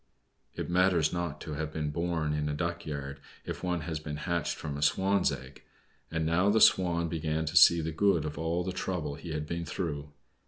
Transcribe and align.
It 0.55 0.67
matters 0.67 1.13
not 1.13 1.39
to 1.41 1.53
have 1.53 1.71
been 1.71 1.91
born 1.91 2.33
in 2.33 2.49
a 2.49 2.55
duck 2.55 2.87
yard, 2.87 3.19
if 3.45 3.63
one 3.63 3.81
has 3.81 3.99
been 3.99 4.15
hatched 4.17 4.55
from 4.55 4.75
a 4.75 4.81
Swan's 4.81 5.31
egg. 5.31 5.61
And 6.09 6.25
now 6.25 6.49
the 6.49 6.59
Swan 6.59 7.07
began 7.07 7.45
to 7.45 7.55
see 7.55 7.81
the 7.81 7.91
good 7.91 8.25
of 8.25 8.35
all 8.35 8.63
the 8.63 8.71
trouble 8.73 9.13
he 9.13 9.29
had 9.29 9.45
been 9.45 9.63
through. 9.63 10.11